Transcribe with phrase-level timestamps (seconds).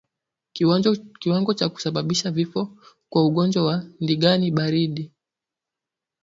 [1.19, 2.77] Kiwango cha kusababisha vifo
[3.09, 5.11] kwa ugonjwa wa ndigana baridi